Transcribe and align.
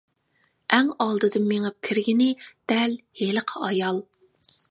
ئەڭ 0.77 0.87
ئالدىدا 1.03 1.41
مېڭىپ 1.51 1.75
كىرگىنى 1.89 2.29
دەل 2.73 2.97
ھېلىقى 3.23 3.63
ئايال. 3.67 4.01